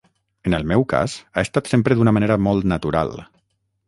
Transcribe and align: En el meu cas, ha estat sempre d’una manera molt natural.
En 0.51 0.55
el 0.59 0.63
meu 0.69 0.85
cas, 0.93 1.17
ha 1.35 1.43
estat 1.47 1.69
sempre 1.73 1.97
d’una 1.99 2.13
manera 2.19 2.39
molt 2.47 2.67
natural. 2.73 3.13